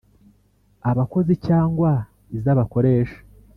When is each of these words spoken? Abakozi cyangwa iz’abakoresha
Abakozi 0.89 1.33
cyangwa 1.47 1.91
iz’abakoresha 2.37 3.17